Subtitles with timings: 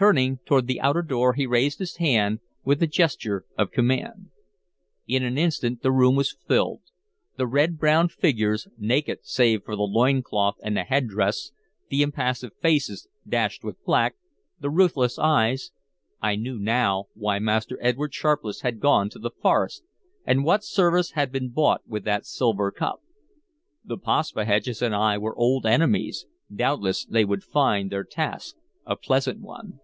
[0.00, 4.30] Turning toward the outer door, he raised his hand with a gesture of command.
[5.08, 6.82] In an instant the room was filled.
[7.36, 11.50] The red brown figures, naked save for the loincloth and the headdress,
[11.88, 14.14] the impassive faces dashed with black,
[14.60, 15.72] the ruthless eyes
[16.22, 19.82] I knew now why Master Edward Sharpless had gone to the forest,
[20.24, 23.00] and what service had been bought with that silver cup.
[23.84, 28.54] The Paspaheghs and I were old enemies; doubtless they would find their task
[28.86, 29.80] a pleasant one.